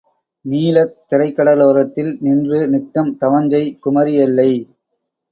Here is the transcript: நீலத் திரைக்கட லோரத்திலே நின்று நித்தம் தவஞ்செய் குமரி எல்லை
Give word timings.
நீலத் 0.45 0.95
திரைக்கட 1.09 1.49
லோரத்திலே 1.55 2.11
நின்று 2.19 2.59
நித்தம் 2.67 3.11
தவஞ்செய் 3.21 3.69
குமரி 3.79 4.15
எல்லை 4.25 4.49